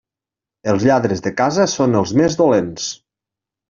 [0.73, 2.93] Els lladres de casa són els més dolents.